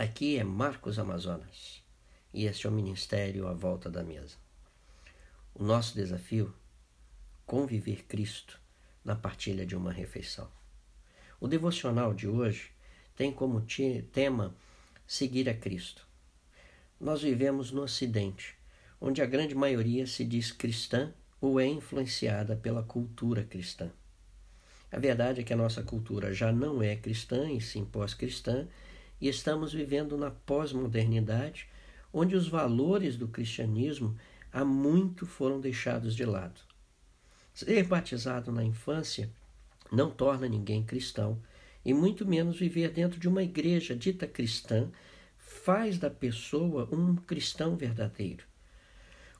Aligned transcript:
Aqui 0.00 0.38
é 0.38 0.44
Marcos 0.44 0.98
Amazonas 0.98 1.82
e 2.32 2.46
este 2.46 2.66
é 2.66 2.70
o 2.70 2.72
Ministério 2.72 3.46
à 3.46 3.52
Volta 3.52 3.90
da 3.90 4.02
Mesa. 4.02 4.38
O 5.54 5.62
nosso 5.62 5.94
desafio: 5.94 6.54
conviver 7.44 8.06
Cristo 8.06 8.58
na 9.04 9.14
partilha 9.14 9.66
de 9.66 9.76
uma 9.76 9.92
refeição. 9.92 10.48
O 11.38 11.46
devocional 11.46 12.14
de 12.14 12.26
hoje 12.26 12.70
tem 13.14 13.30
como 13.30 13.62
tema 14.10 14.56
seguir 15.06 15.50
a 15.50 15.54
Cristo. 15.54 16.06
Nós 16.98 17.20
vivemos 17.20 17.70
no 17.70 17.82
Ocidente, 17.82 18.56
onde 18.98 19.20
a 19.20 19.26
grande 19.26 19.54
maioria 19.54 20.06
se 20.06 20.24
diz 20.24 20.50
cristã 20.50 21.12
ou 21.42 21.60
é 21.60 21.66
influenciada 21.66 22.56
pela 22.56 22.82
cultura 22.82 23.44
cristã. 23.44 23.90
A 24.90 24.98
verdade 24.98 25.42
é 25.42 25.44
que 25.44 25.52
a 25.52 25.58
nossa 25.58 25.82
cultura 25.82 26.32
já 26.32 26.50
não 26.50 26.82
é 26.82 26.96
cristã 26.96 27.50
e 27.50 27.60
sim 27.60 27.84
pós-cristã 27.84 28.66
e 29.20 29.28
estamos 29.28 29.72
vivendo 29.72 30.16
na 30.16 30.30
pós-modernidade, 30.30 31.68
onde 32.12 32.34
os 32.34 32.48
valores 32.48 33.16
do 33.16 33.28
cristianismo 33.28 34.16
há 34.52 34.64
muito 34.64 35.26
foram 35.26 35.60
deixados 35.60 36.16
de 36.16 36.24
lado. 36.24 36.60
Ser 37.52 37.84
batizado 37.84 38.50
na 38.50 38.64
infância 38.64 39.30
não 39.92 40.10
torna 40.10 40.48
ninguém 40.48 40.82
cristão, 40.82 41.40
e 41.84 41.92
muito 41.92 42.26
menos 42.26 42.58
viver 42.58 42.90
dentro 42.90 43.18
de 43.18 43.28
uma 43.28 43.42
igreja 43.42 43.96
dita 43.96 44.26
cristã 44.26 44.90
faz 45.38 45.98
da 45.98 46.10
pessoa 46.10 46.88
um 46.92 47.16
cristão 47.16 47.76
verdadeiro. 47.76 48.44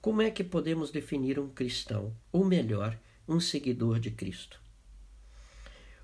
Como 0.00 0.22
é 0.22 0.30
que 0.30 0.44
podemos 0.44 0.90
definir 0.90 1.38
um 1.38 1.48
cristão, 1.48 2.14
ou 2.30 2.44
melhor, 2.44 2.96
um 3.26 3.40
seguidor 3.40 3.98
de 3.98 4.10
Cristo? 4.10 4.60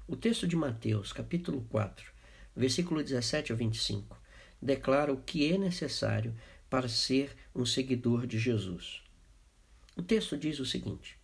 O 0.08 0.16
texto 0.16 0.46
de 0.46 0.56
Mateus, 0.56 1.12
capítulo 1.12 1.64
4, 1.70 2.12
versículo 2.54 3.02
17 3.02 3.52
ao 3.52 3.58
25, 3.58 4.20
declara 4.60 5.12
o 5.12 5.16
que 5.16 5.52
é 5.52 5.58
necessário 5.58 6.34
para 6.68 6.88
ser 6.88 7.36
um 7.54 7.66
seguidor 7.66 8.26
de 8.26 8.38
Jesus. 8.38 9.02
O 9.96 10.02
texto 10.02 10.36
diz 10.36 10.58
o 10.58 10.66
seguinte: 10.66 11.18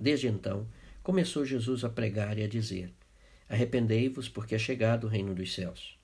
Desde 0.00 0.26
então, 0.26 0.68
começou 1.02 1.44
Jesus 1.44 1.84
a 1.84 1.88
pregar 1.88 2.38
e 2.38 2.42
a 2.42 2.48
dizer: 2.48 2.92
Arrependei-vos, 3.48 4.28
porque 4.28 4.54
é 4.54 4.58
chegado 4.58 5.04
o 5.04 5.08
reino 5.08 5.34
dos 5.34 5.54
céus. 5.54 5.96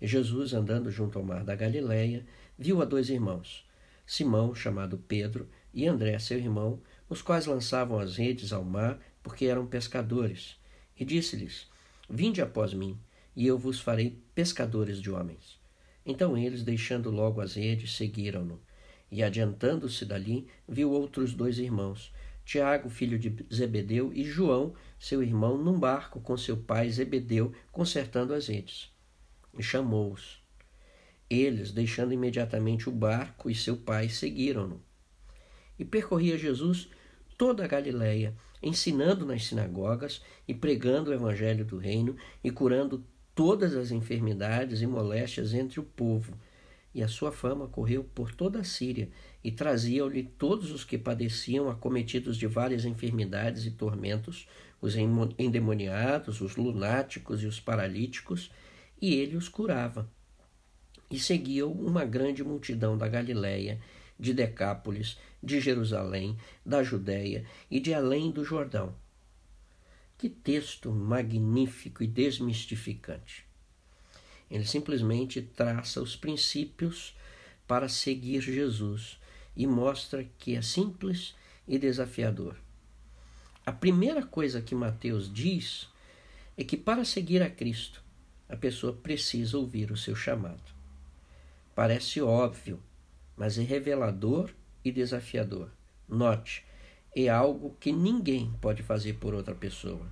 E 0.00 0.06
Jesus, 0.06 0.52
andando 0.54 0.90
junto 0.90 1.18
ao 1.18 1.24
mar 1.24 1.44
da 1.44 1.54
Galileia, 1.54 2.24
viu 2.58 2.80
a 2.80 2.84
dois 2.84 3.10
irmãos, 3.10 3.66
Simão, 4.06 4.54
chamado 4.54 4.96
Pedro, 4.96 5.48
e 5.74 5.86
André, 5.86 6.18
seu 6.18 6.38
irmão, 6.38 6.80
os 7.08 7.20
quais 7.20 7.44
lançavam 7.44 7.98
as 7.98 8.16
redes 8.16 8.52
ao 8.52 8.64
mar, 8.64 8.98
porque 9.22 9.46
eram 9.46 9.66
pescadores. 9.66 10.56
E 10.98 11.04
disse-lhes: 11.04 11.68
Vinde 12.08 12.40
após 12.40 12.72
mim, 12.72 12.98
e 13.36 13.46
eu 13.46 13.58
vos 13.58 13.78
farei 13.78 14.18
pescadores 14.34 15.00
de 15.00 15.10
homens. 15.10 15.60
Então 16.04 16.38
eles, 16.38 16.62
deixando 16.62 17.10
logo 17.10 17.40
as 17.40 17.54
redes, 17.54 17.94
seguiram-no. 17.94 18.60
E 19.10 19.22
adiantando-se 19.22 20.04
dali, 20.04 20.48
viu 20.66 20.90
outros 20.90 21.34
dois 21.34 21.58
irmãos, 21.58 22.12
Tiago, 22.44 22.88
filho 22.88 23.18
de 23.18 23.44
Zebedeu, 23.52 24.12
e 24.14 24.24
João, 24.24 24.72
seu 24.98 25.22
irmão, 25.22 25.58
num 25.58 25.78
barco 25.78 26.20
com 26.20 26.36
seu 26.36 26.56
pai 26.56 26.88
Zebedeu, 26.88 27.52
consertando 27.72 28.32
as 28.32 28.46
redes. 28.46 28.90
E 29.58 29.62
chamou-os. 29.62 30.40
Eles, 31.28 31.72
deixando 31.72 32.14
imediatamente 32.14 32.88
o 32.88 32.92
barco 32.92 33.50
e 33.50 33.54
seu 33.54 33.76
pai, 33.76 34.08
seguiram-no. 34.08 34.80
E 35.76 35.84
percorria 35.84 36.38
Jesus 36.38 36.88
toda 37.36 37.64
a 37.64 37.68
Galiléia, 37.68 38.34
ensinando 38.62 39.26
nas 39.26 39.44
sinagogas 39.44 40.22
e 40.46 40.54
pregando 40.54 41.10
o 41.10 41.14
evangelho 41.14 41.64
do 41.64 41.78
reino 41.78 42.16
e 42.42 42.50
curando 42.50 43.04
todas 43.36 43.76
as 43.76 43.90
enfermidades 43.90 44.80
e 44.80 44.86
moléstias 44.86 45.52
entre 45.52 45.78
o 45.78 45.82
povo. 45.82 46.32
E 46.94 47.02
a 47.02 47.08
sua 47.08 47.30
fama 47.30 47.68
correu 47.68 48.02
por 48.02 48.34
toda 48.34 48.60
a 48.60 48.64
Síria, 48.64 49.10
e 49.44 49.52
trazia-lhe 49.52 50.22
todos 50.22 50.70
os 50.70 50.82
que 50.82 50.96
padeciam, 50.96 51.68
acometidos 51.68 52.38
de 52.38 52.46
várias 52.46 52.86
enfermidades 52.86 53.66
e 53.66 53.70
tormentos, 53.70 54.48
os 54.80 54.94
endemoniados, 54.96 56.40
os 56.40 56.56
lunáticos 56.56 57.42
e 57.42 57.46
os 57.46 57.60
paralíticos, 57.60 58.50
e 59.00 59.14
ele 59.16 59.36
os 59.36 59.50
curava. 59.50 60.10
E 61.10 61.18
seguiam 61.18 61.70
uma 61.70 62.06
grande 62.06 62.42
multidão 62.42 62.96
da 62.96 63.06
Galiléia, 63.06 63.78
de 64.18 64.32
Decápolis, 64.32 65.18
de 65.42 65.60
Jerusalém, 65.60 66.38
da 66.64 66.82
Judéia 66.82 67.44
e 67.70 67.78
de 67.78 67.92
além 67.92 68.30
do 68.30 68.42
Jordão 68.42 68.94
que 70.18 70.28
texto 70.28 70.90
magnífico 70.90 72.02
e 72.02 72.06
desmistificante. 72.06 73.44
Ele 74.50 74.64
simplesmente 74.64 75.42
traça 75.42 76.00
os 76.00 76.16
princípios 76.16 77.16
para 77.66 77.88
seguir 77.88 78.40
Jesus 78.40 79.18
e 79.56 79.66
mostra 79.66 80.24
que 80.38 80.54
é 80.54 80.62
simples 80.62 81.34
e 81.66 81.78
desafiador. 81.78 82.56
A 83.64 83.72
primeira 83.72 84.24
coisa 84.24 84.62
que 84.62 84.74
Mateus 84.74 85.32
diz 85.32 85.88
é 86.56 86.62
que 86.62 86.76
para 86.76 87.04
seguir 87.04 87.42
a 87.42 87.50
Cristo, 87.50 88.02
a 88.48 88.56
pessoa 88.56 88.92
precisa 88.92 89.58
ouvir 89.58 89.90
o 89.90 89.96
seu 89.96 90.14
chamado. 90.14 90.62
Parece 91.74 92.20
óbvio, 92.20 92.80
mas 93.36 93.58
é 93.58 93.62
revelador 93.62 94.50
e 94.84 94.92
desafiador. 94.92 95.70
Note, 96.08 96.64
é 97.24 97.30
algo 97.30 97.74
que 97.80 97.90
ninguém 97.90 98.52
pode 98.60 98.82
fazer 98.82 99.14
por 99.14 99.32
outra 99.32 99.54
pessoa. 99.54 100.06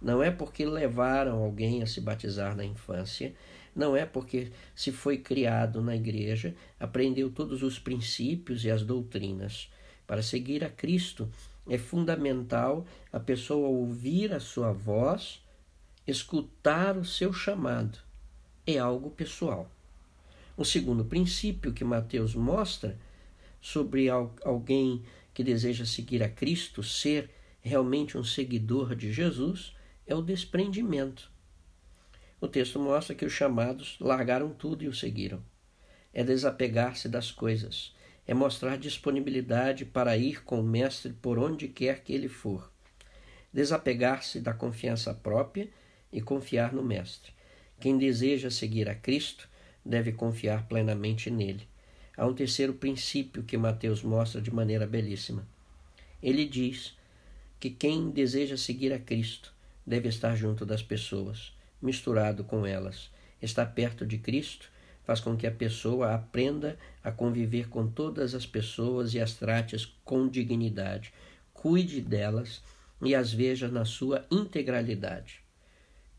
Não 0.00 0.22
é 0.22 0.30
porque 0.30 0.66
levaram 0.66 1.42
alguém 1.42 1.82
a 1.82 1.86
se 1.86 1.98
batizar 1.98 2.54
na 2.54 2.64
infância, 2.64 3.34
não 3.74 3.96
é 3.96 4.04
porque 4.04 4.52
se 4.74 4.92
foi 4.92 5.16
criado 5.16 5.80
na 5.80 5.96
igreja, 5.96 6.54
aprendeu 6.78 7.30
todos 7.30 7.62
os 7.62 7.78
princípios 7.78 8.64
e 8.64 8.70
as 8.70 8.82
doutrinas. 8.82 9.72
Para 10.06 10.22
seguir 10.22 10.62
a 10.62 10.68
Cristo, 10.68 11.26
é 11.66 11.78
fundamental 11.78 12.84
a 13.10 13.18
pessoa 13.18 13.68
ouvir 13.68 14.34
a 14.34 14.40
sua 14.40 14.72
voz, 14.72 15.40
escutar 16.06 16.98
o 16.98 17.04
seu 17.04 17.32
chamado. 17.32 17.98
É 18.66 18.76
algo 18.76 19.10
pessoal. 19.10 19.70
O 20.54 20.66
segundo 20.66 21.04
princípio 21.04 21.72
que 21.72 21.84
Mateus 21.84 22.34
mostra 22.34 22.98
sobre 23.60 24.08
alguém 24.10 25.02
que 25.34 25.44
deseja 25.44 25.84
seguir 25.84 26.22
a 26.22 26.28
Cristo, 26.28 26.82
ser 26.82 27.30
realmente 27.60 28.18
um 28.18 28.24
seguidor 28.24 28.94
de 28.94 29.12
Jesus, 29.12 29.74
é 30.06 30.14
o 30.14 30.22
desprendimento. 30.22 31.30
O 32.40 32.48
texto 32.48 32.78
mostra 32.78 33.14
que 33.14 33.24
os 33.24 33.32
chamados 33.32 33.96
largaram 34.00 34.50
tudo 34.50 34.82
e 34.82 34.88
o 34.88 34.94
seguiram. 34.94 35.42
É 36.12 36.24
desapegar-se 36.24 37.08
das 37.08 37.30
coisas, 37.30 37.94
é 38.26 38.34
mostrar 38.34 38.76
disponibilidade 38.76 39.84
para 39.84 40.16
ir 40.16 40.42
com 40.44 40.60
o 40.60 40.64
Mestre 40.64 41.12
por 41.12 41.38
onde 41.38 41.68
quer 41.68 42.00
que 42.02 42.12
ele 42.12 42.28
for. 42.28 42.70
Desapegar-se 43.52 44.40
da 44.40 44.52
confiança 44.52 45.14
própria 45.14 45.68
e 46.12 46.20
confiar 46.20 46.72
no 46.72 46.82
Mestre. 46.82 47.32
Quem 47.78 47.96
deseja 47.96 48.50
seguir 48.50 48.88
a 48.88 48.94
Cristo 48.94 49.48
deve 49.84 50.12
confiar 50.12 50.66
plenamente 50.66 51.30
nele. 51.30 51.68
Há 52.16 52.26
um 52.26 52.34
terceiro 52.34 52.74
princípio 52.74 53.42
que 53.42 53.56
Mateus 53.56 54.02
mostra 54.02 54.40
de 54.40 54.52
maneira 54.52 54.86
belíssima. 54.86 55.46
Ele 56.22 56.44
diz 56.44 56.96
que 57.58 57.70
quem 57.70 58.10
deseja 58.10 58.56
seguir 58.56 58.92
a 58.92 58.98
Cristo 58.98 59.52
deve 59.86 60.08
estar 60.08 60.36
junto 60.36 60.66
das 60.66 60.82
pessoas, 60.82 61.52
misturado 61.80 62.44
com 62.44 62.66
elas. 62.66 63.10
Estar 63.40 63.66
perto 63.66 64.06
de 64.06 64.18
Cristo 64.18 64.70
faz 65.04 65.20
com 65.20 65.36
que 65.36 65.46
a 65.46 65.50
pessoa 65.50 66.14
aprenda 66.14 66.78
a 67.02 67.10
conviver 67.10 67.68
com 67.68 67.88
todas 67.88 68.34
as 68.34 68.46
pessoas 68.46 69.14
e 69.14 69.20
as 69.20 69.34
trate 69.34 69.76
com 70.04 70.28
dignidade, 70.28 71.12
cuide 71.52 72.00
delas 72.00 72.62
e 73.00 73.14
as 73.14 73.32
veja 73.32 73.68
na 73.68 73.84
sua 73.84 74.24
integralidade. 74.30 75.40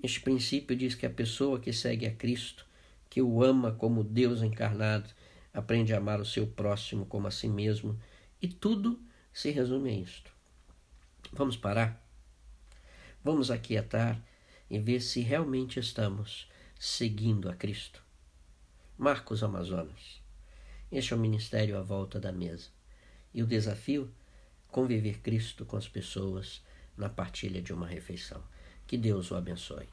Este 0.02 0.20
princípio 0.20 0.76
diz 0.76 0.96
que 0.96 1.06
a 1.06 1.10
pessoa 1.10 1.60
que 1.60 1.72
segue 1.72 2.06
a 2.06 2.12
Cristo, 2.12 2.66
que 3.10 3.22
o 3.22 3.42
ama 3.42 3.72
como 3.72 4.04
Deus 4.04 4.42
encarnado, 4.42 5.10
aprende 5.54 5.94
a 5.94 5.98
amar 5.98 6.20
o 6.20 6.26
seu 6.26 6.48
próximo 6.48 7.06
como 7.06 7.28
a 7.28 7.32
si 7.32 7.48
mesmo, 7.48 8.00
e 8.42 8.48
tudo 8.48 9.00
se 9.32 9.52
resume 9.52 9.90
a 9.92 9.94
isto. 9.94 10.32
Vamos 11.32 11.56
parar? 11.56 12.04
Vamos 13.24 13.52
aquietar 13.52 14.22
e 14.70 14.80
ver 14.80 15.02
se 15.02 15.22
realmente 15.22 15.80
estamos 15.80 16.50
seguindo 16.80 17.50
a 17.50 17.56
Cristo. 17.56 18.04
Marcos 18.98 19.44
Amazonas. 19.44 20.22
Este 20.92 21.14
é 21.14 21.16
o 21.16 21.20
ministério 21.20 21.78
à 21.78 21.82
volta 21.82 22.20
da 22.20 22.32
mesa. 22.32 22.70
E 23.34 23.42
o 23.42 23.48
desafio? 23.48 24.14
Conviver 24.68 25.20
Cristo 25.22 25.66
com 25.66 25.78
as 25.78 25.88
pessoas 25.88 26.64
na 26.98 27.10
partilha 27.10 27.62
de 27.62 27.74
uma 27.74 27.88
refeição. 27.88 28.44
Que 28.86 28.98
Deus 28.98 29.32
o 29.32 29.36
abençoe. 29.36 29.88